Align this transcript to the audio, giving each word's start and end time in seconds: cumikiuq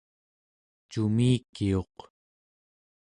cumikiuq 0.89 1.97